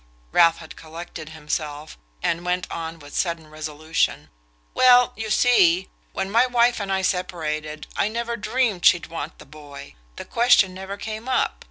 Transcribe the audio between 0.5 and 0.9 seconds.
had